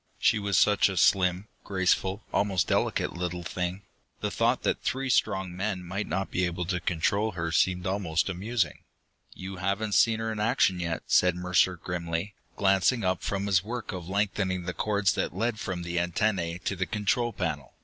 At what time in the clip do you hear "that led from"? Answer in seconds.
15.13-15.83